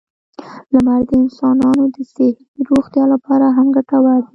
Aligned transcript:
•لمر 0.73 1.01
د 1.09 1.11
انسانانو 1.23 1.83
د 1.95 1.97
ذهني 2.15 2.59
روغتیا 2.69 3.03
لپاره 3.13 3.45
هم 3.57 3.67
ګټور 3.75 4.17
دی. 4.25 4.29